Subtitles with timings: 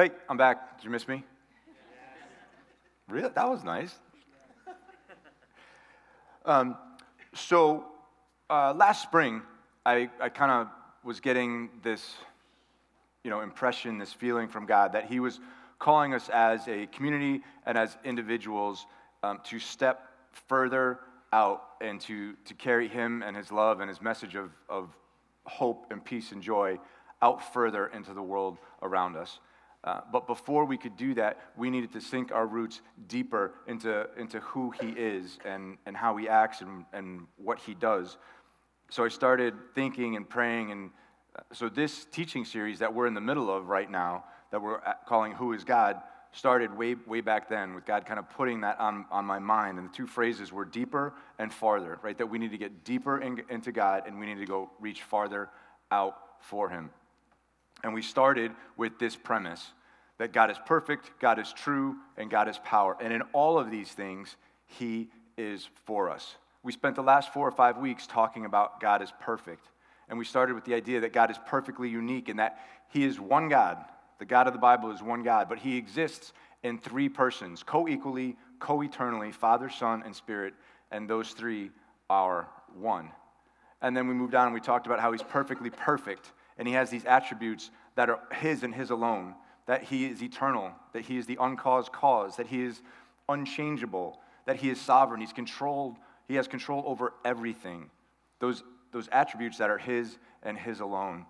[0.00, 0.78] Hey, I'm back.
[0.78, 1.22] Did you miss me?
[3.06, 3.28] Really?
[3.28, 3.94] That was nice.
[6.46, 6.78] Um,
[7.34, 7.84] so
[8.48, 9.42] uh, last spring,
[9.84, 10.68] I, I kind of
[11.04, 12.14] was getting this,
[13.24, 15.38] you know, impression, this feeling from God that He was
[15.78, 18.86] calling us as a community and as individuals
[19.22, 20.08] um, to step
[20.48, 24.96] further out and to, to carry Him and His love and His message of, of
[25.44, 26.78] hope and peace and joy
[27.20, 29.40] out further into the world around us.
[29.82, 34.06] Uh, but before we could do that, we needed to sink our roots deeper into,
[34.18, 38.18] into who He is and, and how He acts and, and what He does.
[38.90, 40.70] So I started thinking and praying.
[40.70, 40.90] And
[41.34, 44.80] uh, so this teaching series that we're in the middle of right now, that we're
[45.06, 45.96] calling Who is God,
[46.32, 49.78] started way, way back then with God kind of putting that on, on my mind.
[49.78, 52.18] And the two phrases were deeper and farther, right?
[52.18, 55.02] That we need to get deeper in, into God and we need to go reach
[55.02, 55.48] farther
[55.90, 56.90] out for Him.
[57.82, 59.72] And we started with this premise
[60.18, 62.96] that God is perfect, God is true, and God is power.
[63.00, 66.36] And in all of these things, He is for us.
[66.62, 69.66] We spent the last four or five weeks talking about God is perfect.
[70.10, 73.18] And we started with the idea that God is perfectly unique and that He is
[73.18, 73.78] one God.
[74.18, 77.88] The God of the Bible is one God, but He exists in three persons, co
[77.88, 80.52] equally, co eternally Father, Son, and Spirit.
[80.90, 81.70] And those three
[82.10, 82.46] are
[82.78, 83.08] one.
[83.80, 86.74] And then we moved on and we talked about how He's perfectly perfect and He
[86.74, 89.34] has these attributes that are His and His alone
[89.66, 92.82] that He is eternal, that He is the uncaused cause, that He is
[93.28, 95.96] unchangeable, that He is sovereign, He's controlled,
[96.28, 97.88] He has control over everything.
[98.40, 101.24] Those, those attributes that are His and His alone.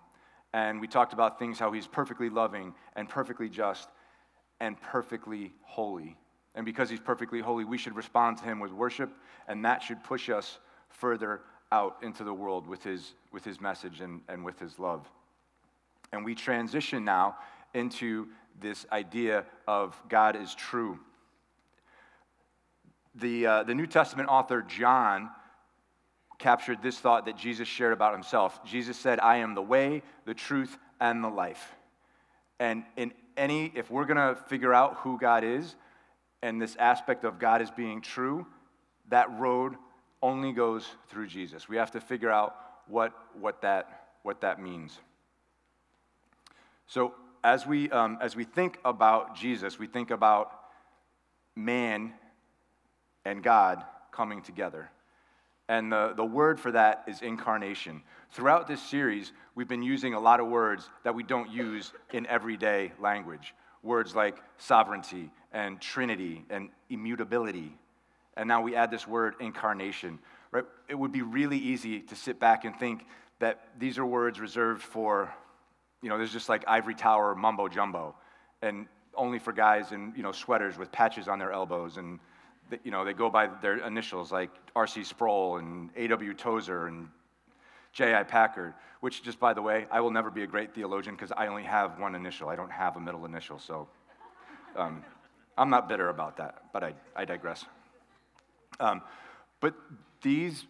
[0.53, 3.87] And we talked about things how He's perfectly loving and perfectly just
[4.59, 6.17] and perfectly holy.
[6.55, 9.13] And because He's perfectly holy, we should respond to Him with worship,
[9.47, 10.59] and that should push us
[10.89, 15.07] further out into the world with His, with his message and, and with His love.
[16.11, 17.37] And we transition now
[17.73, 18.27] into
[18.59, 20.99] this idea of God is true.
[23.15, 25.29] The, uh, the New Testament author John
[26.37, 28.63] captured this thought that Jesus shared about himself.
[28.65, 31.75] Jesus said, I am the way, the truth, and the life.
[32.59, 35.75] And in any, if we're going to figure out who God is
[36.41, 38.45] and this aspect of God as being true,
[39.09, 39.75] that road
[40.21, 41.67] only goes through Jesus.
[41.67, 42.55] We have to figure out
[42.87, 44.99] what, what, that, what that means.
[46.87, 50.51] So, as we, um, as we think about Jesus, we think about
[51.55, 52.13] man
[53.25, 54.89] and God coming together.
[55.67, 58.03] And the, the word for that is incarnation.
[58.31, 62.25] Throughout this series, we've been using a lot of words that we don't use in
[62.27, 63.55] everyday language.
[63.83, 67.75] Words like sovereignty and trinity and immutability.
[68.35, 70.19] And now we add this word incarnation.
[70.51, 70.65] Right?
[70.89, 73.05] It would be really easy to sit back and think
[73.39, 75.33] that these are words reserved for
[76.01, 78.15] you know, there's just like ivory tower mumbo jumbo,
[78.61, 82.19] and only for guys in you know sweaters with patches on their elbows, and
[82.83, 85.03] you know they go by their initials like R.C.
[85.03, 86.33] Sproul and A.W.
[86.33, 87.07] Tozer and
[87.93, 88.23] J.I.
[88.23, 88.75] Packer.
[89.01, 91.63] Which, just by the way, I will never be a great theologian because I only
[91.63, 92.49] have one initial.
[92.49, 93.87] I don't have a middle initial, so
[94.75, 95.03] um,
[95.57, 96.65] I'm not bitter about that.
[96.71, 97.65] But I, I digress.
[98.79, 99.01] Um,
[99.59, 99.73] but
[100.21, 100.65] these,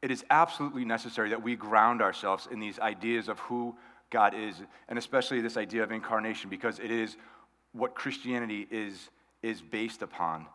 [0.00, 3.76] it is absolutely necessary that we ground ourselves in these ideas of who
[4.10, 4.56] God is,
[4.88, 7.16] and especially this idea of incarnation, because it is
[7.72, 9.08] what Christianity is,
[9.42, 10.46] is based upon.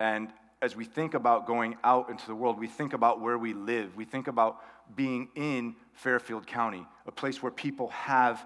[0.00, 0.28] And
[0.60, 3.96] as we think about going out into the world, we think about where we live.
[3.96, 4.58] We think about
[4.94, 8.44] being in Fairfield County, a place where people have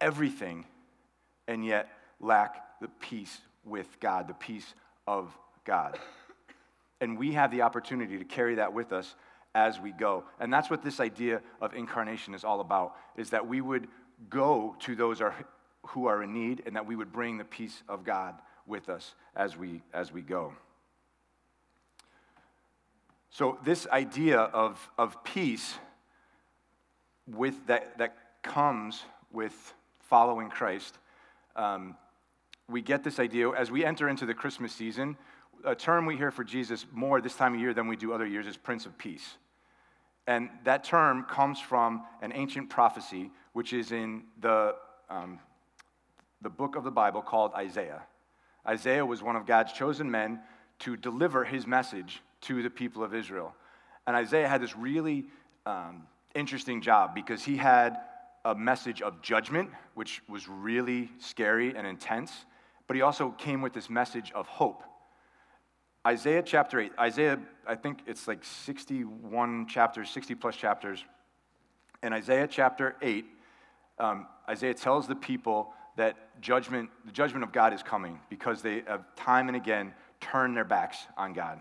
[0.00, 0.64] everything
[1.48, 1.88] and yet
[2.20, 4.74] lack the peace with God, the peace
[5.06, 5.98] of God.
[7.00, 9.14] And we have the opportunity to carry that with us
[9.54, 10.24] as we go.
[10.38, 13.88] And that's what this idea of incarnation is all about, is that we would
[14.28, 15.34] go to those are,
[15.88, 18.34] who are in need and that we would bring the peace of God
[18.66, 20.52] with us as we, as we go.
[23.30, 25.74] So, this idea of, of peace
[27.28, 30.98] with that, that comes with following Christ,
[31.54, 31.96] um,
[32.68, 35.16] we get this idea as we enter into the Christmas season.
[35.64, 38.26] A term we hear for Jesus more this time of year than we do other
[38.26, 39.36] years is Prince of Peace.
[40.26, 44.74] And that term comes from an ancient prophecy, which is in the,
[45.08, 45.38] um,
[46.40, 48.02] the book of the Bible called Isaiah.
[48.66, 50.40] Isaiah was one of God's chosen men
[50.80, 53.54] to deliver his message to the people of Israel.
[54.06, 55.26] And Isaiah had this really
[55.66, 57.96] um, interesting job because he had
[58.44, 62.32] a message of judgment, which was really scary and intense,
[62.86, 64.82] but he also came with this message of hope.
[66.06, 71.04] Isaiah chapter 8, Isaiah, I think it's like 61 chapters, 60 plus chapters.
[72.02, 73.26] In Isaiah chapter 8,
[73.98, 78.82] um, Isaiah tells the people that judgment, the judgment of God is coming because they
[78.86, 81.60] have time and again turned their backs on God.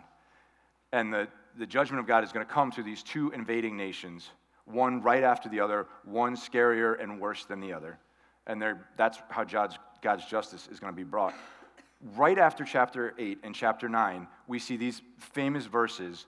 [0.94, 1.28] And the,
[1.58, 4.30] the judgment of God is going to come through these two invading nations,
[4.64, 8.00] one right after the other, one scarier and worse than the other.
[8.48, 8.64] And
[8.98, 11.34] that's how God's, God's justice is going to be brought.
[12.02, 16.28] Right after chapter 8 and chapter 9, we see these famous verses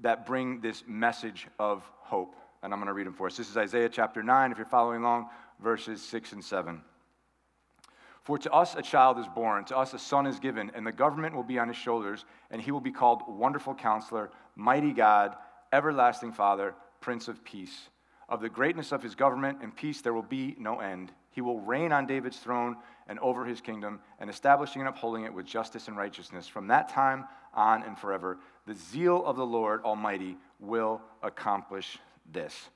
[0.00, 2.34] that bring this message of hope.
[2.62, 3.36] And I'm going to read them for us.
[3.36, 5.28] This is Isaiah chapter 9, if you're following along,
[5.62, 6.82] verses 6 and 7.
[8.24, 10.92] For to us a child is born, to us a son is given, and the
[10.92, 15.36] government will be on his shoulders, and he will be called Wonderful Counselor, Mighty God,
[15.72, 17.90] Everlasting Father, Prince of Peace.
[18.28, 21.12] Of the greatness of his government and peace there will be no end.
[21.30, 22.76] He will reign on David's throne
[23.08, 26.88] and over his kingdom, and establishing and upholding it with justice and righteousness from that
[26.88, 28.38] time on and forever.
[28.66, 31.98] The zeal of the Lord Almighty will accomplish
[32.30, 32.70] this.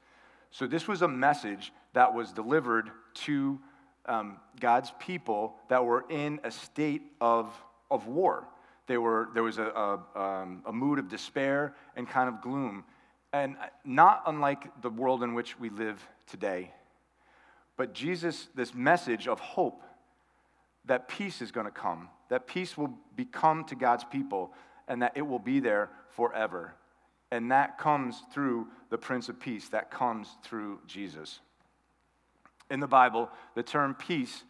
[0.50, 3.58] So, this was a message that was delivered to
[4.06, 7.52] um, God's people that were in a state of,
[7.90, 8.46] of war.
[8.86, 12.84] They were, there was a, a, um, a mood of despair and kind of gloom.
[13.32, 16.72] And not unlike the world in which we live today.
[17.76, 19.82] But Jesus, this message of hope
[20.86, 24.52] that peace is going to come, that peace will become to God's people,
[24.88, 26.74] and that it will be there forever.
[27.30, 31.40] And that comes through the Prince of Peace, that comes through Jesus.
[32.70, 34.44] In the Bible, the term peace,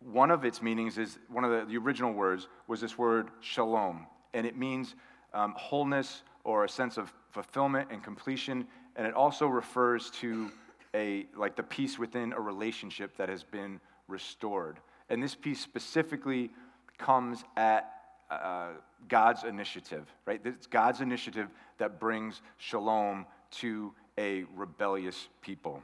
[0.00, 4.06] one of its meanings is one of the, the original words was this word shalom,
[4.32, 4.94] and it means
[5.34, 8.66] um, wholeness or a sense of fulfillment and completion,
[8.96, 10.50] and it also refers to
[10.94, 14.78] a like the peace within a relationship that has been restored.
[15.10, 16.50] And this peace specifically
[16.98, 17.90] comes at
[18.30, 18.68] uh,
[19.08, 20.40] God's initiative, right?
[20.44, 25.82] It's God's initiative that brings shalom to a rebellious people.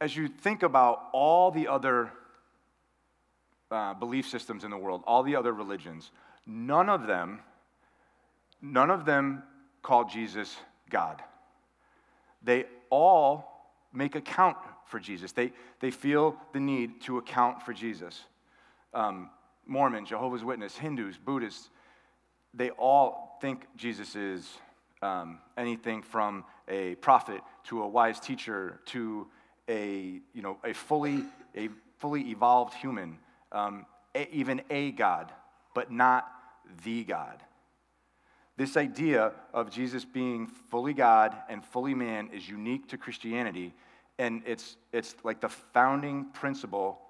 [0.00, 2.12] As you think about all the other
[3.70, 6.10] uh, belief systems in the world, all the other religions,
[6.46, 7.40] none of them,
[8.62, 9.42] none of them
[9.82, 10.56] call Jesus
[10.90, 11.22] God.
[12.42, 15.32] They all make account for Jesus.
[15.32, 18.24] They, they feel the need to account for Jesus.
[18.94, 19.30] Um,
[19.66, 21.68] Mormon, Jehovah's Witness, Hindus, Buddhists,
[22.54, 24.48] they all think Jesus is
[25.02, 29.26] um, anything from a prophet to a wise teacher to
[29.68, 31.24] a, you know, a, fully,
[31.56, 31.68] a
[31.98, 33.18] fully evolved human,
[33.52, 35.32] um, a, even a God,
[35.74, 36.26] but not
[36.84, 37.42] the God.
[38.56, 43.74] This idea of Jesus being fully God and fully man is unique to Christianity,
[44.18, 47.00] and it's, it's like the founding principle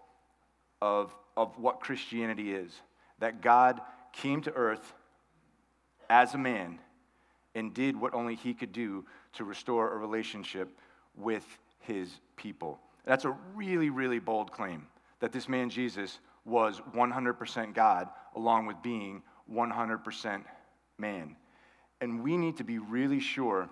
[0.83, 2.73] of, of what Christianity is
[3.19, 3.81] that God
[4.13, 4.95] came to earth
[6.11, 6.79] as a man
[7.55, 9.05] and did what only he could do
[9.35, 10.69] to restore a relationship
[11.17, 11.45] with
[11.81, 12.79] his people.
[13.05, 14.87] That's a really, really bold claim
[15.21, 19.23] that this man Jesus was 100% God along with being
[19.53, 20.43] 100%
[20.99, 21.37] man.
[22.01, 23.69] And we need to be really sure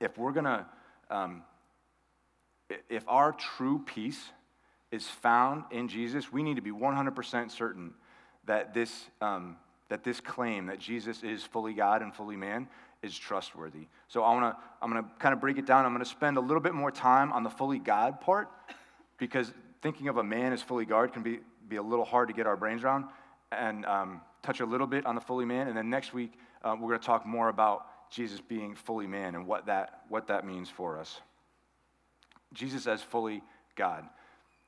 [0.00, 0.66] if we're going to,
[1.10, 1.42] um,
[2.88, 4.30] if our true peace
[4.90, 7.94] is found in Jesus, we need to be 100% certain
[8.46, 9.56] that this, um,
[9.88, 12.68] that this claim that Jesus is fully God and fully man
[13.02, 13.86] is trustworthy.
[14.08, 15.84] So I wanna, I'm going to kind of break it down.
[15.84, 18.48] I'm going to spend a little bit more time on the fully God part
[19.18, 19.52] because
[19.82, 22.46] thinking of a man as fully God can be, be a little hard to get
[22.46, 23.06] our brains around
[23.52, 25.68] and um, touch a little bit on the fully man.
[25.68, 29.34] And then next week, uh, we're going to talk more about Jesus being fully man
[29.34, 31.20] and what that, what that means for us.
[32.56, 33.42] Jesus as fully
[33.76, 34.04] God.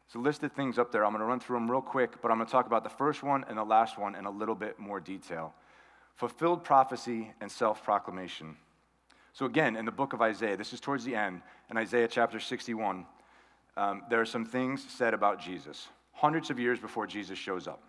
[0.08, 1.04] So, listed things up there.
[1.04, 2.90] I'm going to run through them real quick, but I'm going to talk about the
[2.90, 5.54] first one and the last one in a little bit more detail.
[6.14, 8.56] Fulfilled prophecy and self proclamation.
[9.32, 12.40] So, again, in the book of Isaiah, this is towards the end, in Isaiah chapter
[12.40, 13.04] 61,
[13.76, 17.82] um, there are some things said about Jesus, hundreds of years before Jesus shows up.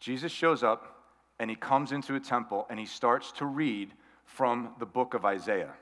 [0.00, 1.04] Jesus shows up
[1.38, 3.92] and he comes into a temple and he starts to read
[4.26, 5.72] from the book of Isaiah.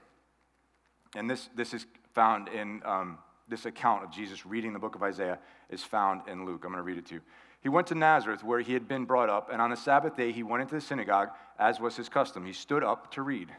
[1.16, 5.02] And this, this is found in um, this account of Jesus reading the book of
[5.02, 5.38] Isaiah
[5.68, 6.62] is found in Luke.
[6.64, 7.20] I'm going to read it to you.
[7.62, 10.32] He went to Nazareth, where he had been brought up, and on the Sabbath day
[10.32, 12.46] he went into the synagogue, as was his custom.
[12.46, 13.50] He stood up to read.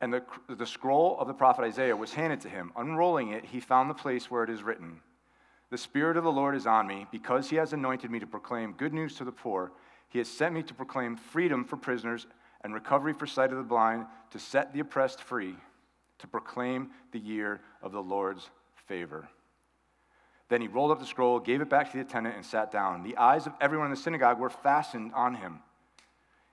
[0.00, 2.72] And the, the scroll of the prophet Isaiah was handed to him.
[2.76, 5.00] Unrolling it, he found the place where it is written
[5.70, 8.72] The Spirit of the Lord is on me, because he has anointed me to proclaim
[8.72, 9.72] good news to the poor.
[10.10, 12.26] He has sent me to proclaim freedom for prisoners
[12.62, 15.56] and recovery for sight of the blind, to set the oppressed free
[16.18, 18.50] to proclaim the year of the Lord's
[18.86, 19.28] favor.
[20.48, 23.02] Then he rolled up the scroll, gave it back to the attendant, and sat down.
[23.02, 25.60] The eyes of everyone in the synagogue were fastened on him.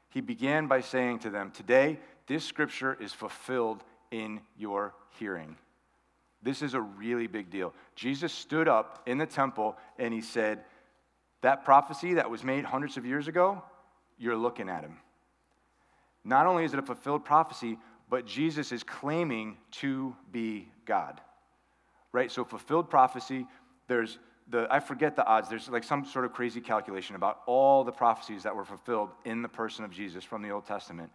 [0.09, 5.57] He began by saying to them, Today, this scripture is fulfilled in your hearing.
[6.41, 7.73] This is a really big deal.
[7.95, 10.63] Jesus stood up in the temple and he said,
[11.41, 13.63] That prophecy that was made hundreds of years ago,
[14.17, 14.97] you're looking at him.
[16.23, 17.77] Not only is it a fulfilled prophecy,
[18.09, 21.21] but Jesus is claiming to be God.
[22.11, 22.31] Right?
[22.31, 23.45] So, fulfilled prophecy,
[23.87, 27.83] there's the, I forget the odds, there's like some sort of crazy calculation about all
[27.83, 31.11] the prophecies that were fulfilled in the person of Jesus from the Old Testament.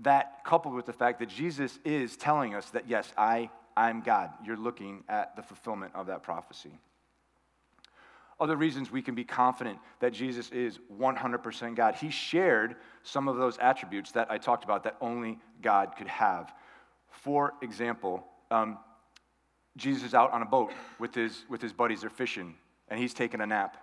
[0.00, 4.30] That coupled with the fact that Jesus is telling us that, yes, I, I'm God,
[4.44, 6.78] you're looking at the fulfillment of that prophecy.
[8.40, 11.96] Other reasons we can be confident that Jesus is 100% God.
[11.96, 16.52] He shared some of those attributes that I talked about that only God could have.
[17.10, 18.78] For example, um,
[19.76, 22.02] Jesus is out on a boat with his, with his buddies.
[22.02, 22.54] They're fishing,
[22.88, 23.76] and he's taking a nap,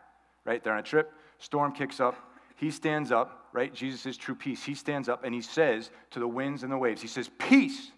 [0.46, 0.64] right?
[0.64, 1.12] They're on a trip.
[1.40, 2.16] Storm kicks up.
[2.56, 3.74] He stands up, right?
[3.74, 4.64] Jesus is true peace.
[4.64, 7.92] He stands up and he says to the winds and the waves, He says, Peace,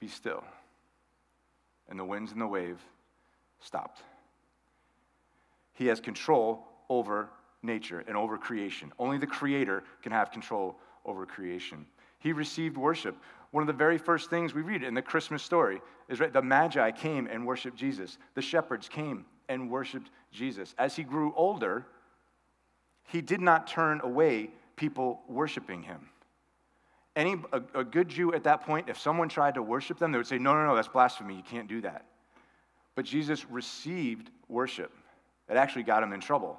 [0.00, 0.42] be still.
[1.88, 2.80] And the winds and the wave
[3.60, 4.02] stopped.
[5.76, 7.28] He has control over
[7.62, 8.92] nature and over creation.
[8.98, 11.86] Only the Creator can have control over creation.
[12.18, 13.16] He received worship.
[13.50, 16.42] One of the very first things we read in the Christmas story is right, the
[16.42, 18.18] Magi came and worshiped Jesus.
[18.34, 20.74] The shepherds came and worshiped Jesus.
[20.78, 21.86] As he grew older,
[23.04, 26.08] he did not turn away people worshiping him.
[27.14, 30.18] Any, a, a good Jew at that point, if someone tried to worship them, they
[30.18, 31.36] would say, No, no, no, that's blasphemy.
[31.36, 32.06] You can't do that.
[32.94, 34.92] But Jesus received worship.
[35.48, 36.58] It actually got him in trouble.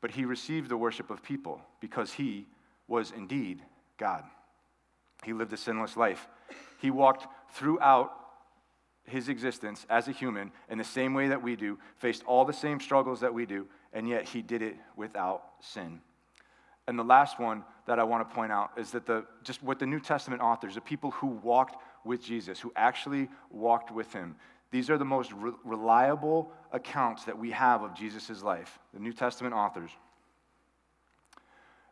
[0.00, 2.46] But he received the worship of people because he
[2.88, 3.62] was indeed
[3.96, 4.24] God.
[5.24, 6.28] He lived a sinless life.
[6.80, 8.12] He walked throughout
[9.06, 12.52] his existence as a human in the same way that we do, faced all the
[12.52, 16.00] same struggles that we do, and yet he did it without sin.
[16.86, 19.78] And the last one that I want to point out is that the just what
[19.78, 24.36] the New Testament authors, the people who walked with Jesus, who actually walked with him,
[24.74, 29.12] these are the most re- reliable accounts that we have of Jesus' life, the New
[29.12, 29.90] Testament authors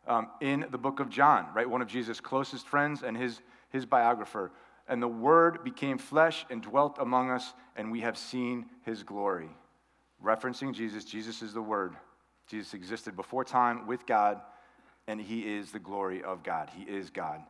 [0.07, 1.69] um, in the book of John, right?
[1.69, 4.51] One of Jesus' closest friends and his, his biographer.
[4.87, 9.49] And the Word became flesh and dwelt among us, and we have seen his glory.
[10.23, 11.95] Referencing Jesus, Jesus is the Word.
[12.47, 14.41] Jesus existed before time with God,
[15.07, 16.69] and he is the glory of God.
[16.75, 17.41] He is God.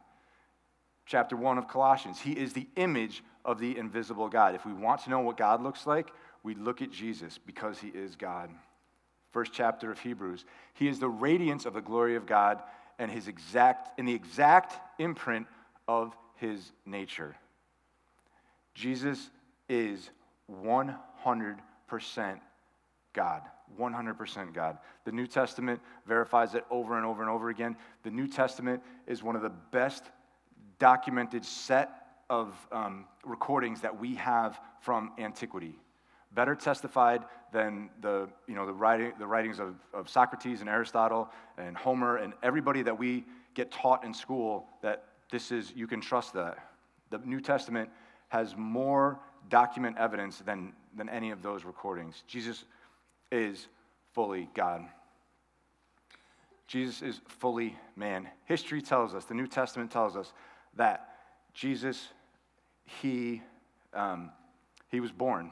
[1.05, 4.55] Chapter 1 of Colossians, he is the image of the invisible God.
[4.55, 6.11] If we want to know what God looks like,
[6.43, 8.49] we look at Jesus because he is God
[9.33, 10.45] first chapter of Hebrews.
[10.75, 12.61] He is the radiance of the glory of God
[12.99, 15.47] and his exact in the exact imprint
[15.87, 17.35] of his nature.
[18.75, 19.31] Jesus
[19.67, 20.11] is
[20.51, 20.95] 100%
[23.13, 23.41] God.
[23.79, 24.77] 100% God.
[25.05, 27.75] The New Testament verifies it over and over and over again.
[28.03, 30.03] The New Testament is one of the best
[30.83, 31.91] documented set
[32.29, 35.79] of um, recordings that we have from antiquity
[36.35, 37.23] better testified
[37.53, 42.17] than the, you know, the, writing, the writings of, of Socrates and Aristotle and Homer
[42.17, 43.23] and everybody that we
[43.53, 46.57] get taught in school that this is, you can trust that.
[47.11, 47.89] The New Testament
[48.27, 52.25] has more document evidence than, than any of those recordings.
[52.27, 52.65] Jesus
[53.31, 53.69] is
[54.11, 54.81] fully God.
[56.67, 58.27] Jesus is fully man.
[58.43, 60.33] History tells us, the New Testament tells us
[60.75, 61.09] that
[61.53, 62.09] Jesus,
[63.01, 63.41] he,
[63.93, 64.31] um,
[64.89, 65.51] he was born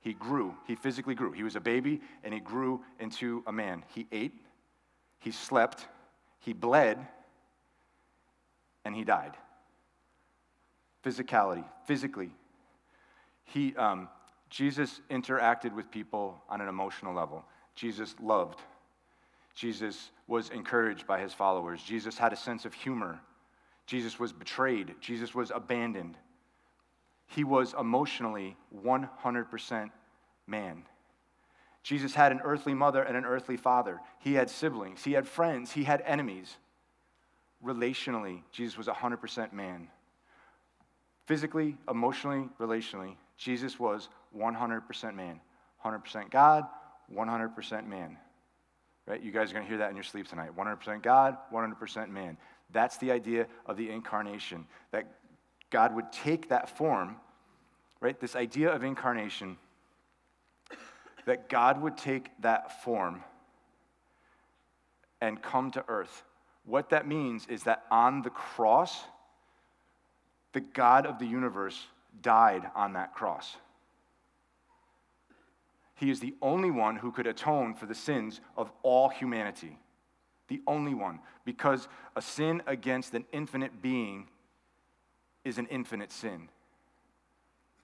[0.00, 0.54] he grew.
[0.66, 1.32] He physically grew.
[1.32, 3.84] He was a baby and he grew into a man.
[3.94, 4.32] He ate,
[5.18, 5.86] he slept,
[6.38, 6.98] he bled,
[8.84, 9.36] and he died.
[11.04, 12.30] Physicality, physically.
[13.44, 14.08] He, um,
[14.50, 17.44] Jesus interacted with people on an emotional level.
[17.74, 18.60] Jesus loved.
[19.54, 21.82] Jesus was encouraged by his followers.
[21.82, 23.20] Jesus had a sense of humor.
[23.88, 24.94] Jesus was betrayed.
[25.00, 26.14] Jesus was abandoned.
[27.26, 28.54] He was emotionally
[28.84, 29.90] 100%
[30.46, 30.82] man.
[31.82, 33.98] Jesus had an earthly mother and an earthly father.
[34.18, 36.58] He had siblings, he had friends, he had enemies.
[37.64, 39.88] Relationally, Jesus was 100% man.
[41.24, 45.40] Physically, emotionally, relationally, Jesus was 100% man.
[45.82, 46.66] 100% God,
[47.10, 48.18] 100% man.
[49.06, 49.22] Right?
[49.22, 50.50] You guys are going to hear that in your sleep tonight.
[50.54, 52.36] 100% God, 100% man.
[52.70, 54.66] That's the idea of the incarnation.
[54.92, 55.06] That
[55.70, 57.16] God would take that form,
[58.00, 58.18] right?
[58.18, 59.56] This idea of incarnation,
[61.26, 63.22] that God would take that form
[65.20, 66.22] and come to earth.
[66.64, 69.04] What that means is that on the cross,
[70.52, 71.86] the God of the universe
[72.22, 73.56] died on that cross.
[75.94, 79.78] He is the only one who could atone for the sins of all humanity.
[80.48, 81.20] The only one.
[81.44, 84.28] Because a sin against an infinite being
[85.44, 86.48] is an infinite sin.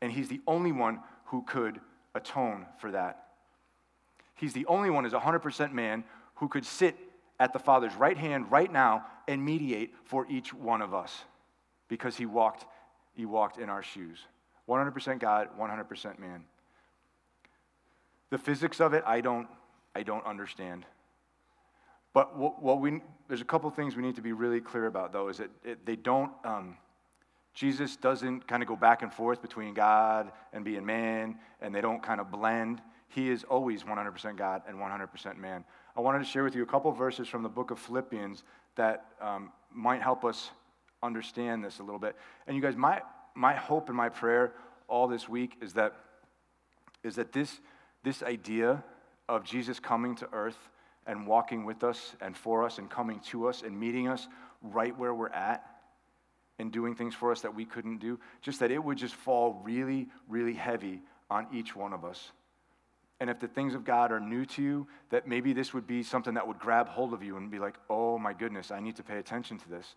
[0.01, 1.81] And he's the only one who could
[2.15, 3.29] atone for that.
[4.35, 6.05] He's the only one as 100% man
[6.37, 6.97] who could sit
[7.39, 11.25] at the Father's right hand right now and mediate for each one of us
[11.89, 12.67] because he walked,
[13.13, 14.19] he walked in our shoes.
[14.69, 16.45] 100% God, 100% man.
[18.31, 19.49] The physics of it, I don't,
[19.95, 20.87] I don't understand.
[22.15, 25.13] But what, what we, there's a couple things we need to be really clear about,
[25.13, 26.77] though, is that it, they don't, um,
[27.53, 31.81] Jesus doesn't kind of go back and forth between God and being man, and they
[31.81, 32.81] don't kind of blend.
[33.09, 35.65] He is always 100% God and 100% man.
[35.97, 38.45] I wanted to share with you a couple verses from the book of Philippians
[38.77, 40.51] that um, might help us
[41.03, 42.17] understand this a little bit.
[42.47, 43.03] And you guys, my,
[43.35, 44.53] my hope and my prayer
[44.89, 45.95] all this week is that,
[47.03, 47.61] is that this,
[48.05, 48.83] this idea
[49.29, 50.59] of Jesus coming to earth
[51.07, 54.29] and walking with us and for us and coming to us and meeting us
[54.63, 55.65] right where we're at
[56.59, 59.61] and doing things for us that we couldn't do, just that it would just fall
[59.65, 62.33] really, really heavy on each one of us.
[63.21, 66.03] And if the things of God are new to you, that maybe this would be
[66.03, 68.97] something that would grab hold of you and be like, oh my goodness, I need
[68.97, 69.95] to pay attention to this.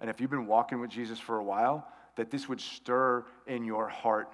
[0.00, 1.86] And if you've been walking with Jesus for a while,
[2.16, 4.28] that this would stir in your heart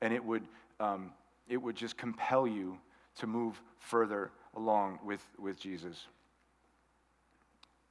[0.00, 0.42] and it would,
[0.80, 1.12] um,
[1.48, 2.78] it would just compel you
[3.16, 6.06] to move further along with, with Jesus.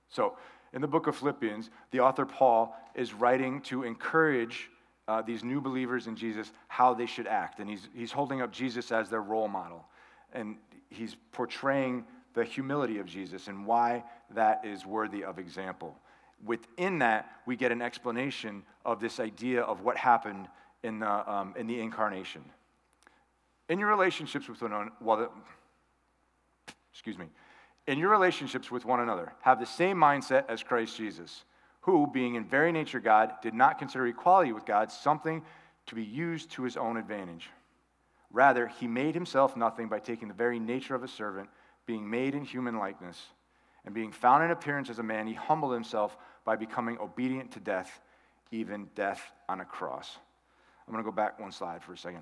[0.10, 0.38] So,
[0.74, 4.70] in the book of Philippians, the author Paul is writing to encourage
[5.08, 7.60] uh, these new believers in Jesus how they should act.
[7.60, 9.86] And he's, he's holding up Jesus as their role model.
[10.32, 10.56] And
[10.89, 14.03] he's portraying the humility of Jesus and why
[14.34, 15.98] that is worthy of example.
[16.46, 20.48] Within that, we get an explanation of this idea of what happened
[20.84, 22.44] in the, um, in the incarnation.
[23.70, 25.32] In your relationships with one another, well,
[26.91, 27.27] excuse me,
[27.88, 31.43] in your relationships with one another, have the same mindset as Christ Jesus
[31.81, 35.41] who, being in very nature God, did not consider equality with God something
[35.88, 37.50] to be used to his own advantage.
[38.31, 41.50] Rather, he made himself nothing by taking the very nature of a servant,
[41.86, 43.19] being made in human likeness.
[43.84, 47.60] And being found in appearance as a man, he humbled himself by becoming obedient to
[47.60, 47.99] death,
[48.51, 50.17] even death on a cross.
[50.88, 52.21] I'm going to go back one slide for a second.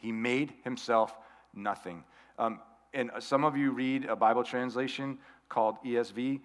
[0.00, 1.14] He made himself
[1.54, 2.02] nothing.
[2.38, 2.60] Um,
[2.94, 6.40] and some of you read a Bible translation called ESV.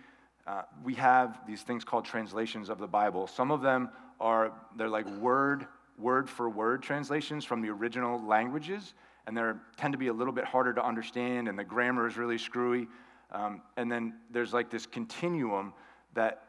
[0.46, 3.28] Uh, we have these things called translations of the Bible.
[3.28, 8.94] Some of them are, they're like word, word for word translations from the original languages,
[9.26, 9.42] and they
[9.76, 12.88] tend to be a little bit harder to understand, and the grammar is really screwy.
[13.32, 15.74] Um, and then there's like this continuum
[16.14, 16.44] that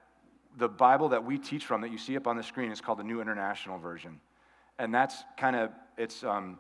[0.57, 2.99] the Bible that we teach from that you see up on the screen is called
[2.99, 4.21] the New International Version.
[4.79, 6.59] And that's kind of, it's um,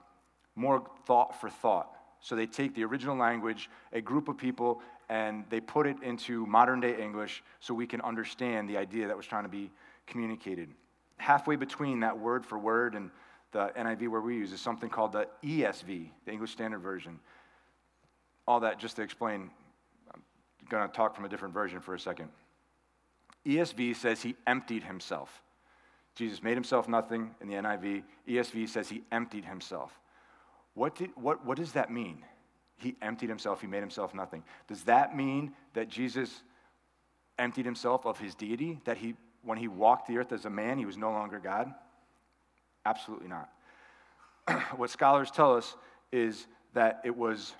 [0.56, 1.97] more thought for thought.
[2.20, 6.46] So they take the original language, a group of people, and they put it into
[6.46, 9.70] modern day English so we can understand the idea that was trying to be
[10.06, 10.68] communicated.
[11.16, 13.10] Halfway between that word for word and
[13.52, 17.18] the NIV where we use is something called the ESV, the English Standard Version.
[18.46, 19.50] All that just to explain,
[20.14, 20.22] I'm
[20.68, 22.28] going to talk from a different version for a second.
[23.46, 25.42] ESV says he emptied himself.
[26.14, 28.02] Jesus made himself nothing in the NIV.
[28.28, 29.98] ESV says he emptied himself.
[30.78, 32.24] What, did, what, what does that mean?
[32.76, 34.44] He emptied himself, he made himself nothing.
[34.68, 36.44] Does that mean that Jesus
[37.36, 38.78] emptied himself of his deity?
[38.84, 41.74] That he, when he walked the earth as a man, he was no longer God?
[42.86, 43.48] Absolutely not.
[44.76, 45.74] what scholars tell us
[46.12, 47.54] is that it was,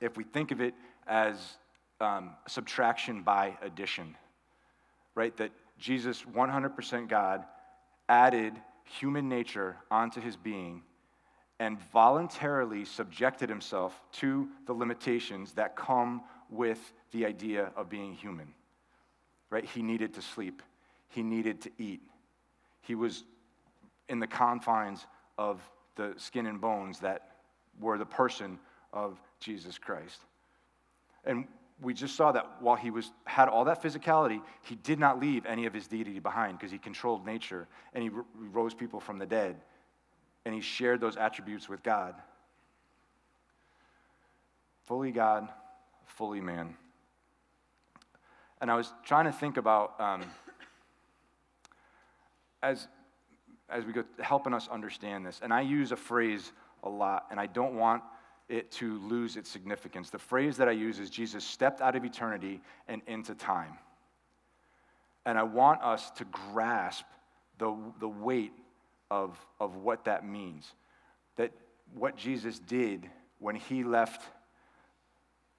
[0.00, 0.74] if we think of it
[1.06, 1.58] as
[2.00, 4.16] um, subtraction by addition,
[5.14, 5.36] right?
[5.36, 7.44] That Jesus, 100% God,
[8.08, 8.54] added
[8.98, 10.82] human nature onto his being
[11.60, 18.54] and voluntarily subjected himself to the limitations that come with the idea of being human.
[19.50, 19.64] Right?
[19.64, 20.62] He needed to sleep,
[21.08, 22.00] he needed to eat.
[22.80, 23.24] He was
[24.08, 25.06] in the confines
[25.38, 25.60] of
[25.96, 27.36] the skin and bones that
[27.78, 28.58] were the person
[28.92, 30.18] of Jesus Christ.
[31.24, 31.46] And
[31.82, 35.44] we just saw that while he was, had all that physicality, he did not leave
[35.44, 39.26] any of his deity behind because he controlled nature and he rose people from the
[39.26, 39.56] dead
[40.44, 42.14] and he shared those attributes with God.
[44.84, 45.48] Fully God,
[46.06, 46.74] fully man.
[48.60, 50.24] And I was trying to think about um,
[52.62, 52.88] as
[53.70, 55.40] as we go helping us understand this.
[55.42, 58.02] And I use a phrase a lot, and I don't want
[58.48, 60.10] it to lose its significance.
[60.10, 63.78] The phrase that I use is Jesus stepped out of eternity and into time.
[65.24, 67.04] And I want us to grasp
[67.58, 68.52] the, the weight
[69.10, 70.72] of, of what that means.
[71.36, 71.52] That
[71.94, 74.22] what Jesus did when he left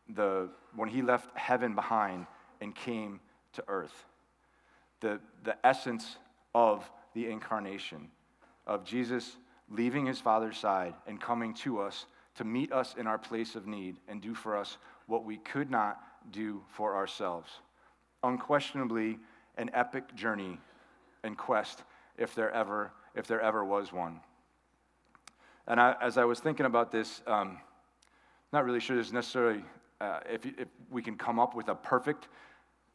[0.10, 2.28] the when he left heaven behind
[2.62, 3.20] and came
[3.54, 4.06] to earth.
[5.02, 6.18] The, the essence
[6.54, 8.10] of the incarnation,
[8.68, 9.36] of Jesus
[9.70, 13.68] leaving his Father's side and coming to us to meet us in our place of
[13.68, 16.00] need and do for us what we could not
[16.32, 17.50] do for ourselves.
[18.24, 19.18] Unquestionably,
[19.58, 20.60] an epic journey
[21.24, 21.84] and quest
[22.18, 24.20] if there ever, if there ever was one.
[25.68, 27.58] And I, as I was thinking about this, um,
[28.52, 29.64] not really sure there's necessarily
[30.02, 32.28] uh, if, if we can come up with a perfect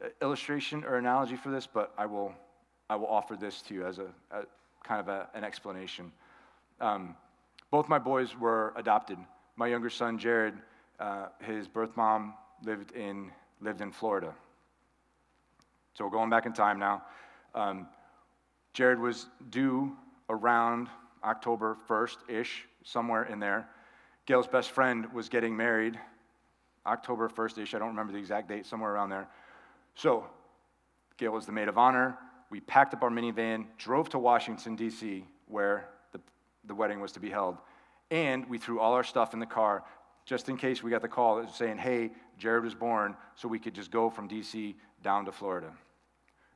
[0.03, 2.33] uh, illustration or analogy for this, but I will,
[2.89, 4.43] I will offer this to you as a, a
[4.83, 6.11] kind of a, an explanation.
[6.81, 7.15] Um,
[7.71, 9.17] both my boys were adopted.
[9.55, 10.55] My younger son, Jared,
[10.99, 14.33] uh, his birth mom lived in, lived in Florida.
[15.93, 17.03] So we're going back in time now.
[17.55, 17.87] Um,
[18.73, 19.95] Jared was due
[20.29, 20.87] around
[21.23, 23.67] October 1st ish, somewhere in there.
[24.25, 25.99] Gail's best friend was getting married
[26.85, 27.73] October 1st ish.
[27.73, 29.27] I don't remember the exact date, somewhere around there.
[29.95, 30.25] So
[31.17, 32.17] Gail was the maid of honor.
[32.49, 36.19] We packed up our minivan, drove to Washington, D.C., where the,
[36.65, 37.57] the wedding was to be held.
[38.11, 39.83] And we threw all our stuff in the car
[40.25, 43.73] just in case we got the call saying, hey, Jared was born, so we could
[43.73, 44.75] just go from D.C.
[45.01, 45.71] down to Florida.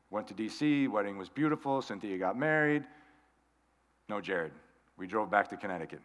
[0.10, 2.84] Went to D.C., wedding was beautiful, Cynthia got married.
[4.12, 4.52] No Jared.
[4.98, 6.02] We drove back to Connecticut.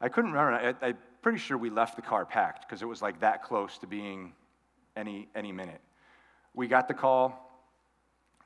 [0.00, 0.76] I couldn't remember.
[0.80, 3.78] I, am pretty sure we left the car packed because it was like that close
[3.78, 4.32] to being
[4.96, 5.80] any, any minute.
[6.54, 7.50] We got the call.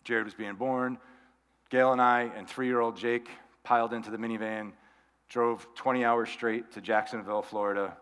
[0.04, 0.96] Jared was being born.
[1.68, 3.28] Gail and I and three year old Jake
[3.64, 4.72] piled into the minivan,
[5.28, 7.98] drove 20 hours straight to Jacksonville, Florida.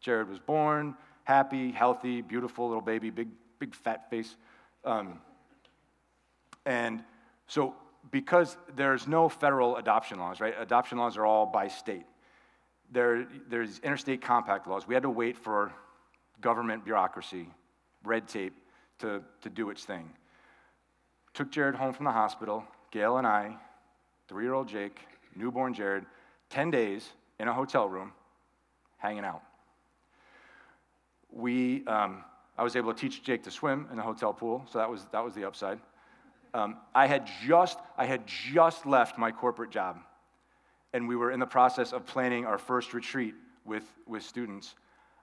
[0.00, 0.94] Jared was born,
[1.24, 4.34] happy, healthy, beautiful little baby, big, big fat face.
[4.82, 5.20] Um,
[6.64, 7.04] and
[7.48, 7.74] so,
[8.10, 10.54] because there's no federal adoption laws, right?
[10.58, 12.06] Adoption laws are all by state.
[12.92, 14.86] There, there's interstate compact laws.
[14.86, 15.72] We had to wait for
[16.40, 17.48] government bureaucracy,
[18.04, 18.54] red tape,
[19.00, 20.08] to, to do its thing.
[21.34, 22.64] Took Jared home from the hospital.
[22.90, 23.56] Gail and I,
[24.28, 25.00] three year old Jake,
[25.34, 26.06] newborn Jared,
[26.50, 28.12] 10 days in a hotel room,
[28.98, 29.42] hanging out.
[31.30, 32.24] We, um,
[32.56, 35.06] I was able to teach Jake to swim in the hotel pool, so that was,
[35.12, 35.78] that was the upside.
[36.56, 39.98] Um, I, had just, I had just left my corporate job,
[40.94, 43.34] and we were in the process of planning our first retreat
[43.66, 44.74] with, with students.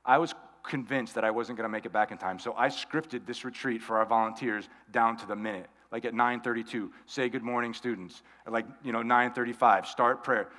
[0.06, 2.68] I was convinced that I wasn't going to make it back in time, so I
[2.68, 5.72] scripted this retreat for our volunteers down to the minute.
[5.92, 8.22] Like at 9:32, say good morning, students.
[8.48, 10.50] Like you know 9:35, start prayer.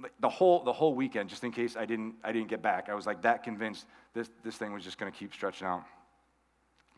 [0.00, 2.88] Like the whole the whole weekend, just in case I didn't I didn't get back,
[2.88, 5.84] I was like that convinced this this thing was just going to keep stretching out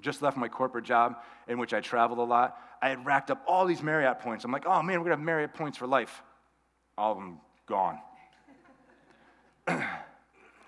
[0.03, 1.17] just left my corporate job
[1.49, 2.59] in which I traveled a lot.
[2.83, 4.45] I had racked up all these Marriott points.
[4.45, 6.23] I'm like, oh man, we're gonna have Marriott points for life.
[6.99, 7.99] All of them gone.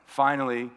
[0.06, 0.70] Finally,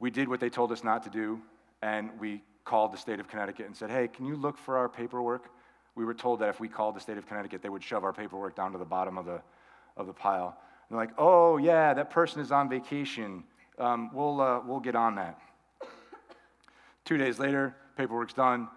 [0.00, 1.40] we did what they told us not to do,
[1.82, 4.88] and we called the state of Connecticut and said, hey, can you look for our
[4.88, 5.50] paperwork?
[5.94, 8.12] We were told that if we called the state of Connecticut, they would shove our
[8.12, 9.40] paperwork down to the bottom of the,
[9.96, 10.56] of the pile.
[10.88, 13.42] And they're like, oh, yeah, that person is on vacation.
[13.78, 15.40] Um, we'll, uh, we'll get on that.
[17.08, 18.68] Two days later, paperwork's done.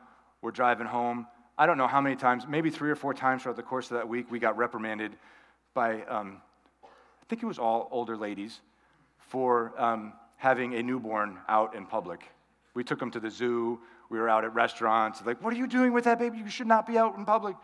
[0.41, 1.28] We're driving home.
[1.58, 3.98] I don't know how many times, maybe three or four times throughout the course of
[3.98, 5.17] that week, we got reprimanded
[5.74, 6.41] by, um,
[6.82, 8.62] I think it was all older ladies,
[9.17, 12.22] for um, having a newborn out in public.
[12.74, 13.82] We took them to the zoo.
[14.10, 15.22] We were out at restaurants.
[15.26, 16.38] Like, what are you doing with that baby?
[16.38, 17.58] You should not be out in public.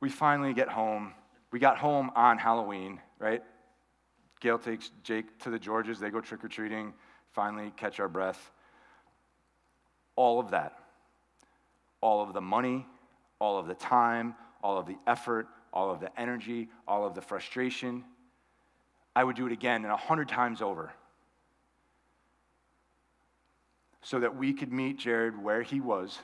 [0.00, 1.14] We finally get home.
[1.52, 3.42] We got home on Halloween, right?
[4.40, 5.98] Gail takes Jake to the Georges.
[5.98, 6.92] They go trick or treating,
[7.32, 8.50] finally catch our breath
[10.16, 10.78] all of that.
[12.00, 12.86] All of the money,
[13.38, 17.20] all of the time, all of the effort, all of the energy, all of the
[17.20, 18.04] frustration.
[19.14, 20.92] I would do it again and a hundred times over.
[24.02, 26.18] So that we could meet Jared where he was,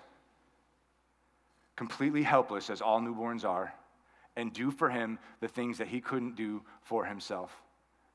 [1.76, 3.72] completely helpless, as all newborns are,
[4.36, 7.52] and do for him the things that he couldn't do for himself,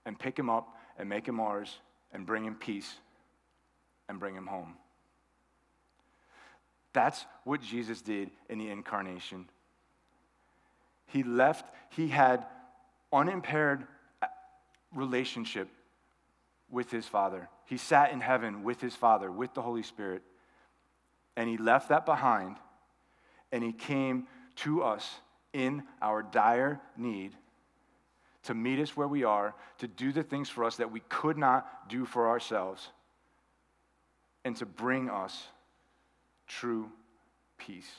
[0.06, 1.80] and pick him up and make him ours,
[2.12, 2.96] and bring him peace,
[4.10, 4.76] and bring him home.
[6.94, 9.50] That's what Jesus did in the incarnation.
[11.08, 12.46] He left, he had
[13.12, 13.86] unimpaired
[14.22, 14.28] uh,
[14.96, 15.68] relationship
[16.70, 17.50] with his Father.
[17.66, 20.22] He sat in heaven with his Father, with the Holy Spirit.
[21.36, 22.58] And he left that behind
[23.52, 25.08] and he came to us
[25.54, 27.34] in our dire need
[28.44, 31.38] to meet us where we are, to do the things for us that we could
[31.38, 32.90] not do for ourselves,
[34.44, 35.48] and to bring us
[36.48, 36.90] true
[37.58, 37.90] peace.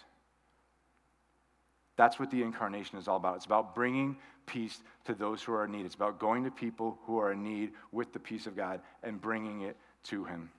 [1.97, 3.37] That's what the incarnation is all about.
[3.37, 5.87] It's about bringing peace to those who are in need.
[5.87, 9.21] It's about going to people who are in need with the peace of God and
[9.21, 10.51] bringing it to Him.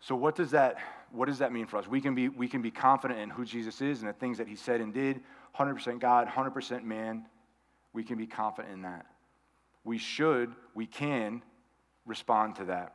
[0.00, 0.76] So, what does that,
[1.10, 1.88] what does that mean for us?
[1.88, 4.46] We can, be, we can be confident in who Jesus is and the things that
[4.46, 5.20] He said and did,
[5.58, 7.26] 100% God, 100% man,
[7.92, 9.06] we can be confident in that.
[9.84, 11.42] We should, we can
[12.06, 12.94] respond to that.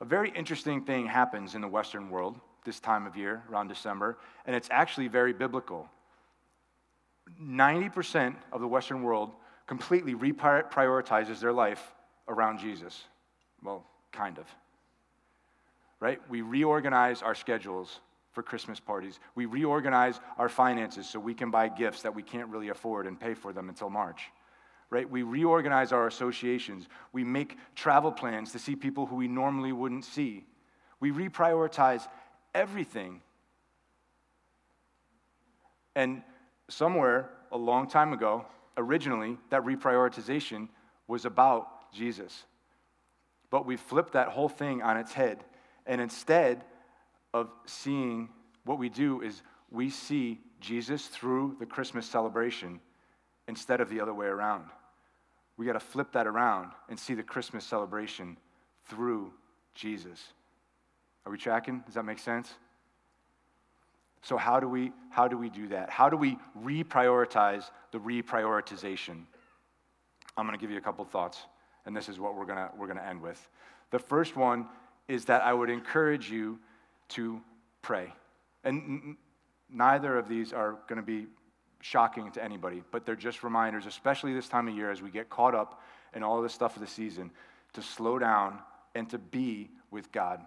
[0.00, 4.18] A very interesting thing happens in the Western world this time of year, around December,
[4.46, 5.88] and it's actually very biblical.
[7.42, 9.32] 90% of the Western world
[9.66, 11.82] completely reprioritizes their life
[12.26, 13.04] around Jesus.
[13.62, 14.46] Well, kind of.
[16.00, 16.20] Right?
[16.30, 18.00] We reorganize our schedules
[18.32, 19.18] for Christmas parties.
[19.34, 23.18] We reorganize our finances so we can buy gifts that we can't really afford and
[23.18, 24.30] pay for them until March.
[24.90, 25.08] Right?
[25.08, 26.88] We reorganize our associations.
[27.12, 30.46] We make travel plans to see people who we normally wouldn't see.
[30.98, 32.06] We reprioritize
[32.54, 33.20] everything.
[35.94, 36.22] And
[36.68, 38.46] somewhere a long time ago,
[38.76, 40.68] originally, that reprioritization
[41.06, 42.44] was about Jesus.
[43.50, 45.44] But we flipped that whole thing on its head.
[45.86, 46.64] And instead
[47.34, 48.28] of seeing
[48.64, 52.80] what we do is we see Jesus through the Christmas celebration
[53.46, 54.64] instead of the other way around.
[55.58, 58.38] We got to flip that around and see the Christmas celebration
[58.86, 59.32] through
[59.74, 60.22] Jesus.
[61.26, 61.82] Are we tracking?
[61.84, 62.54] Does that make sense?
[64.22, 65.90] So how do we how do we do that?
[65.90, 69.24] How do we reprioritize the reprioritization?
[70.36, 71.40] I'm going to give you a couple thoughts,
[71.86, 73.48] and this is what we're going to we're going to end with.
[73.90, 74.66] The first one
[75.08, 76.58] is that I would encourage you
[77.10, 77.40] to
[77.82, 78.12] pray.
[78.64, 79.16] And
[79.70, 81.26] neither of these are going to be
[81.80, 85.30] shocking to anybody, but they're just reminders, especially this time of year as we get
[85.30, 85.82] caught up
[86.14, 87.30] in all of the stuff of the season,
[87.74, 88.58] to slow down
[88.94, 90.40] and to be with God.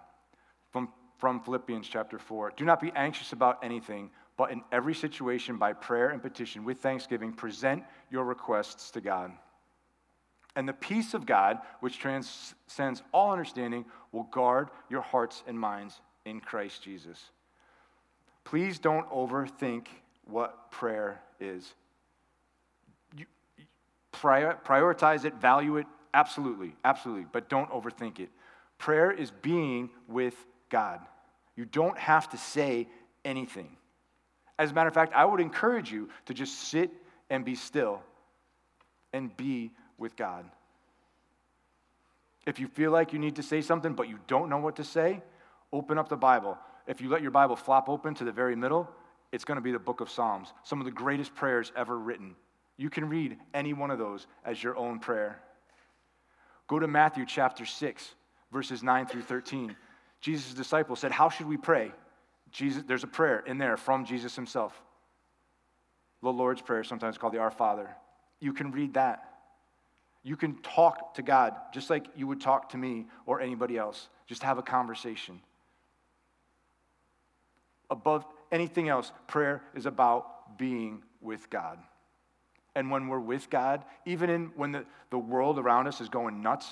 [0.70, 0.88] From
[1.22, 2.52] from Philippians chapter 4.
[2.56, 6.78] Do not be anxious about anything, but in every situation, by prayer and petition, with
[6.78, 9.30] thanksgiving, present your requests to God.
[10.56, 16.00] And the peace of God, which transcends all understanding, will guard your hearts and minds
[16.24, 17.30] in Christ Jesus.
[18.42, 19.86] Please don't overthink
[20.26, 21.74] what prayer is.
[23.16, 23.26] You,
[24.12, 28.30] prior, prioritize it, value it, absolutely, absolutely, but don't overthink it.
[28.78, 30.34] Prayer is being with
[30.68, 31.00] God.
[31.56, 32.88] You don't have to say
[33.24, 33.76] anything.
[34.58, 36.90] As a matter of fact, I would encourage you to just sit
[37.30, 38.02] and be still
[39.12, 40.44] and be with God.
[42.46, 44.84] If you feel like you need to say something but you don't know what to
[44.84, 45.22] say,
[45.72, 46.58] open up the Bible.
[46.86, 48.88] If you let your Bible flop open to the very middle,
[49.32, 52.36] it's going to be the book of Psalms, some of the greatest prayers ever written.
[52.76, 55.40] You can read any one of those as your own prayer.
[56.68, 58.14] Go to Matthew chapter 6,
[58.52, 59.74] verses 9 through 13.
[60.20, 61.92] Jesus' disciples said, How should we pray?
[62.50, 64.80] Jesus, there's a prayer in there from Jesus himself.
[66.22, 67.88] The Lord's Prayer, sometimes called the Our Father.
[68.38, 69.28] You can read that.
[70.22, 74.08] You can talk to God just like you would talk to me or anybody else.
[74.26, 75.40] Just have a conversation.
[77.90, 81.78] Above anything else, prayer is about being with God.
[82.74, 86.42] And when we're with God, even in, when the, the world around us is going
[86.42, 86.66] nuts,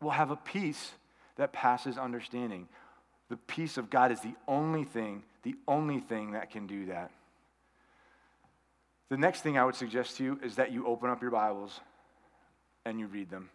[0.00, 0.92] we'll have a peace
[1.36, 2.68] that passes understanding.
[3.28, 7.10] The peace of God is the only thing, the only thing that can do that.
[9.08, 11.80] The next thing I would suggest to you is that you open up your Bibles
[12.84, 13.50] and you read them.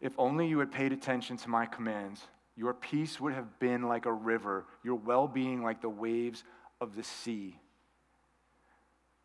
[0.00, 4.06] If only you had paid attention to my commands, your peace would have been like
[4.06, 6.44] a river, your well being like the waves
[6.80, 7.58] of the sea.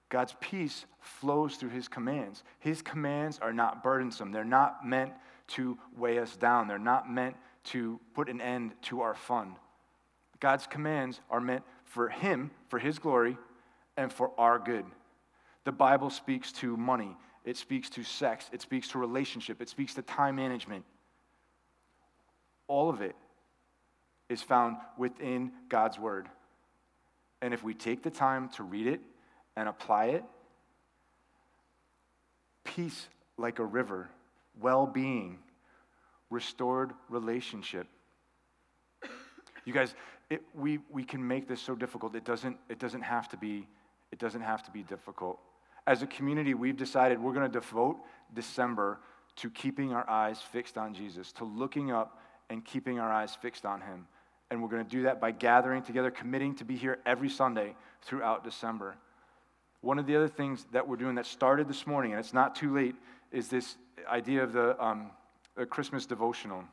[0.09, 2.43] God's peace flows through his commands.
[2.59, 5.11] His commands are not burdensome, they're not meant
[5.47, 7.35] to weigh us down, they're not meant
[7.65, 9.55] to put an end to our fun.
[10.39, 13.37] God's commands are meant for Him, for His glory,
[13.95, 14.85] and for our good.
[15.63, 19.93] The Bible speaks to money, it speaks to sex, it speaks to relationship, it speaks
[19.95, 20.85] to time management.
[22.67, 23.15] All of it
[24.29, 26.27] is found within God's Word.
[27.41, 28.99] And if we take the time to read it
[29.55, 30.23] and apply it,
[32.63, 34.09] peace like a river
[34.59, 35.37] well being,
[36.29, 37.87] restored relationship.
[39.65, 39.95] You guys,
[40.29, 42.15] it, we, we can make this so difficult.
[42.15, 43.67] It doesn't, it, doesn't have to be,
[44.11, 45.39] it doesn't have to be difficult.
[45.85, 47.97] As a community, we've decided we're going to devote
[48.33, 48.99] December
[49.37, 53.65] to keeping our eyes fixed on Jesus, to looking up and keeping our eyes fixed
[53.65, 54.07] on Him.
[54.49, 57.75] And we're going to do that by gathering together, committing to be here every Sunday
[58.01, 58.95] throughout December.
[59.81, 62.55] One of the other things that we're doing that started this morning, and it's not
[62.55, 62.95] too late,
[63.31, 63.75] is this
[64.09, 65.11] idea of the, um,
[65.55, 66.63] the Christmas devotional.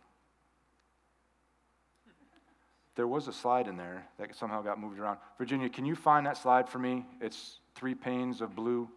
[2.95, 5.19] There was a slide in there that somehow got moved around.
[5.37, 7.05] Virginia, can you find that slide for me?
[7.21, 8.89] It's three panes of blue.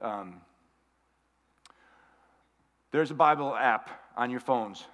[0.00, 0.40] Um,
[2.92, 4.84] there's a Bible app on your phones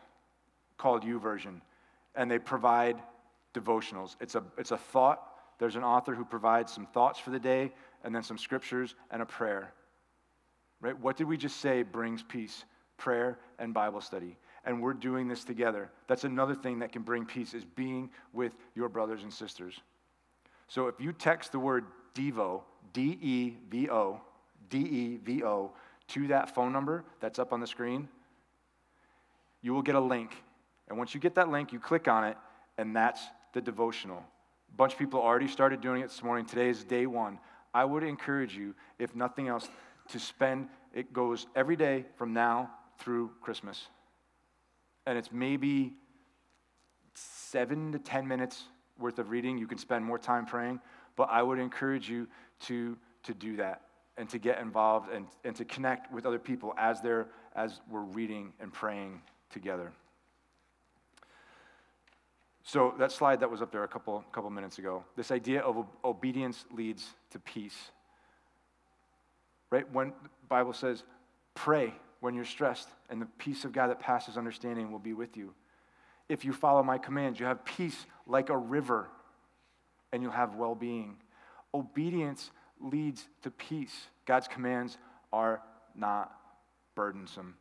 [0.83, 1.61] called YouVersion,
[2.15, 2.97] and they provide
[3.55, 4.17] devotionals.
[4.21, 7.71] It's a, it's a thought there's an author who provides some thoughts for the day,
[8.03, 9.73] and then some scriptures and a prayer.
[10.81, 10.99] Right?
[10.99, 12.65] What did we just say brings peace?
[12.97, 14.37] Prayer and Bible study.
[14.65, 15.89] And we're doing this together.
[16.09, 19.81] That's another thing that can bring peace is being with your brothers and sisters.
[20.67, 24.21] So if you text the word Devo, D E V O,
[24.69, 25.71] D E V O,
[26.09, 28.09] to that phone number that's up on the screen,
[29.63, 30.43] you will get a link.
[30.93, 32.37] And once you get that link, you click on it,
[32.77, 33.23] and that's
[33.55, 34.19] the devotional.
[34.19, 36.45] A bunch of people already started doing it this morning.
[36.45, 37.39] Today is day one.
[37.73, 39.71] I would encourage you, if nothing else,
[40.09, 43.89] to spend, it goes every day from now through Christmas.
[45.07, 45.95] And it's maybe
[47.15, 48.65] seven to 10 minutes
[48.99, 49.57] worth of reading.
[49.57, 50.79] You can spend more time praying,
[51.17, 52.29] but I would encourage you
[52.67, 53.81] to, to do that
[54.19, 58.01] and to get involved and, and to connect with other people as, they're, as we're
[58.01, 59.91] reading and praying together.
[62.65, 65.85] So, that slide that was up there a couple, couple minutes ago, this idea of
[66.05, 67.91] obedience leads to peace.
[69.71, 69.91] Right?
[69.93, 71.03] When the Bible says,
[71.55, 75.37] pray when you're stressed, and the peace of God that passes understanding will be with
[75.37, 75.53] you.
[76.29, 79.09] If you follow my commands, you have peace like a river,
[80.13, 81.17] and you'll have well being.
[81.75, 84.07] Obedience leads to peace.
[84.25, 84.99] God's commands
[85.33, 85.63] are
[85.97, 86.33] not
[86.95, 87.57] burdensome.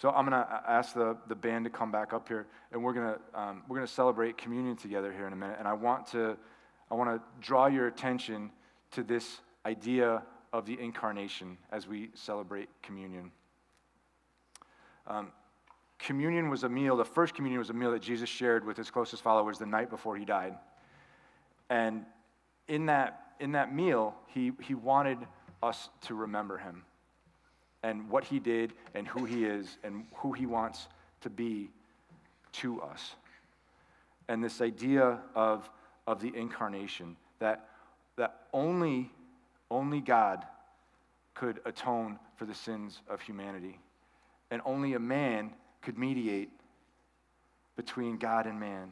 [0.00, 2.92] So I'm going to ask the, the band to come back up here, and we're
[2.92, 5.56] going to um, we're going to celebrate communion together here in a minute.
[5.58, 6.36] And I want to
[6.90, 8.52] I want to draw your attention
[8.92, 13.32] to this idea of the incarnation as we celebrate communion.
[15.08, 15.32] Um,
[15.98, 16.96] communion was a meal.
[16.96, 19.90] The first communion was a meal that Jesus shared with his closest followers the night
[19.90, 20.54] before he died.
[21.70, 22.04] And
[22.68, 25.18] in that in that meal, he he wanted
[25.60, 26.84] us to remember him
[27.82, 30.88] and what he did and who he is and who he wants
[31.20, 31.70] to be
[32.52, 33.14] to us.
[34.28, 35.68] And this idea of,
[36.06, 37.68] of the incarnation that,
[38.16, 39.10] that only,
[39.70, 40.44] only God
[41.34, 43.78] could atone for the sins of humanity,
[44.50, 46.50] and only a man could mediate
[47.76, 48.90] between God and man.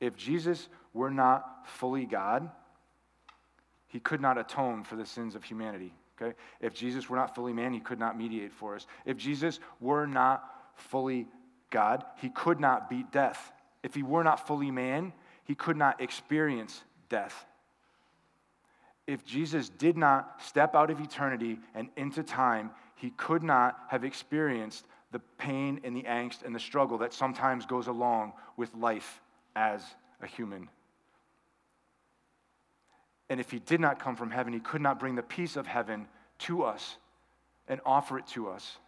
[0.00, 2.50] If Jesus were not fully God,
[3.88, 5.92] he could not atone for the sins of humanity.
[6.20, 6.36] Okay?
[6.60, 8.86] If Jesus were not fully man, he could not mediate for us.
[9.04, 11.26] If Jesus were not fully
[11.70, 13.52] God, he could not beat death.
[13.82, 15.12] If he were not fully man,
[15.44, 17.46] he could not experience death.
[19.06, 24.04] If Jesus did not step out of eternity and into time, he could not have
[24.04, 29.22] experienced the pain and the angst and the struggle that sometimes goes along with life
[29.56, 29.82] as
[30.20, 30.68] a human.
[33.30, 35.66] And if he did not come from heaven, he could not bring the peace of
[35.66, 36.06] heaven
[36.40, 36.96] to us
[37.68, 38.78] and offer it to us.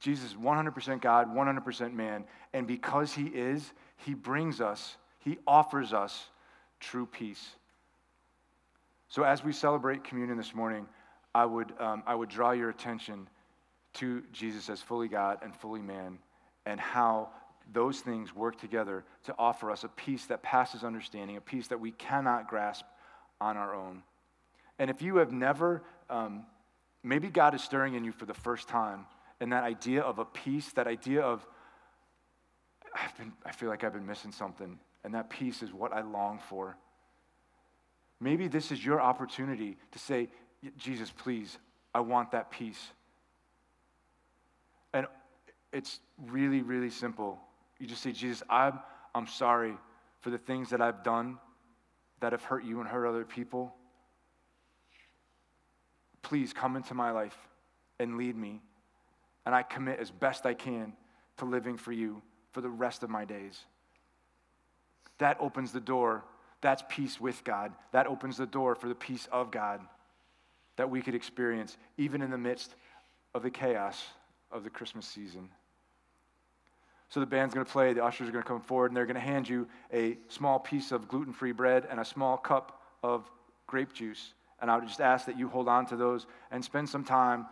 [0.00, 2.24] Jesus is 100% God, 100% man.
[2.52, 6.28] And because he is, he brings us, he offers us
[6.80, 7.48] true peace.
[9.08, 10.86] So as we celebrate communion this morning,
[11.34, 13.28] I would, um, I would draw your attention
[13.94, 16.18] to Jesus as fully God and fully man
[16.66, 17.30] and how
[17.72, 21.80] those things work together to offer us a peace that passes understanding, a peace that
[21.80, 22.84] we cannot grasp
[23.40, 24.02] on our own.
[24.78, 26.44] And if you have never, um,
[27.02, 29.06] maybe God is stirring in you for the first time,
[29.40, 31.46] and that idea of a peace, that idea of,
[32.94, 36.02] I've been, I feel like I've been missing something, and that peace is what I
[36.02, 36.76] long for.
[38.20, 40.28] Maybe this is your opportunity to say,
[40.78, 41.58] Jesus, please,
[41.94, 42.80] I want that peace.
[44.94, 45.06] And
[45.72, 47.38] it's really, really simple.
[47.78, 48.80] You just say, Jesus, I'm,
[49.14, 49.74] I'm sorry
[50.20, 51.38] for the things that I've done
[52.20, 53.74] that have hurt you and hurt other people.
[56.22, 57.36] Please come into my life
[58.00, 58.60] and lead me.
[59.44, 60.92] And I commit as best I can
[61.36, 63.60] to living for you for the rest of my days.
[65.18, 66.24] That opens the door.
[66.62, 67.72] That's peace with God.
[67.92, 69.80] That opens the door for the peace of God
[70.76, 72.74] that we could experience even in the midst
[73.34, 74.06] of the chaos
[74.52, 75.48] of the Christmas season.
[77.08, 79.06] So the band's going to play, the ushers are going to come forward, and they're
[79.06, 82.82] going to hand you a small piece of gluten free bread and a small cup
[83.02, 83.30] of
[83.66, 84.34] grape juice.
[84.60, 87.46] And I would just ask that you hold on to those and spend some time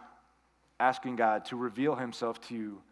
[0.80, 2.82] asking God to reveal himself to you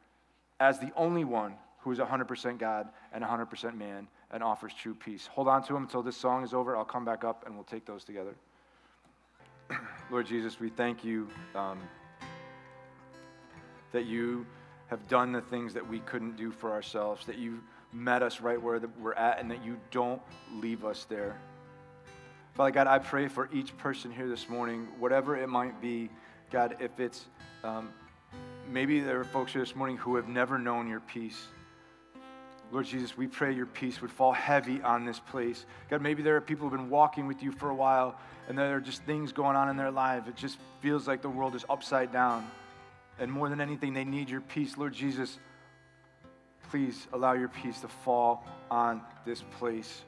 [0.60, 5.26] as the only one who is 100% God and 100% man and offers true peace.
[5.26, 6.76] Hold on to him until this song is over.
[6.76, 8.34] I'll come back up and we'll take those together.
[10.10, 11.78] Lord Jesus, we thank you um,
[13.90, 14.46] that you
[14.92, 17.62] have done the things that we couldn't do for ourselves, that you
[17.94, 20.20] met us right where we're at, and that you don't
[20.56, 21.40] leave us there.
[22.52, 26.10] Father God, I pray for each person here this morning, whatever it might be,
[26.50, 27.24] God, if it's
[27.64, 27.88] um,
[28.68, 31.46] maybe there are folks here this morning who have never known your peace.
[32.70, 35.64] Lord Jesus, we pray your peace would fall heavy on this place.
[35.88, 38.76] God, maybe there are people who've been walking with you for a while and there
[38.76, 40.28] are just things going on in their life.
[40.28, 42.46] It just feels like the world is upside down.
[43.18, 44.76] And more than anything, they need your peace.
[44.76, 45.38] Lord Jesus,
[46.70, 50.02] please allow your peace to fall on this place.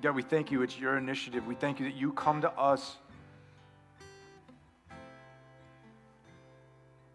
[0.00, 0.62] God, we thank you.
[0.62, 1.46] It's your initiative.
[1.46, 2.96] We thank you that you come to us.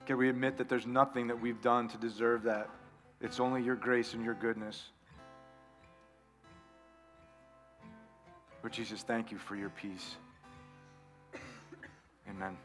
[0.05, 2.69] God, we admit that there's nothing that we've done to deserve that.
[3.21, 4.83] It's only your grace and your goodness.
[8.61, 10.15] Lord Jesus, thank you for your peace.
[12.29, 12.57] Amen.